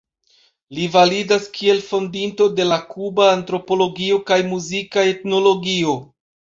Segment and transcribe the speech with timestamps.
[0.77, 6.01] Li validas kiel fondinto de la kuba antropologio kaj muzika etnologio.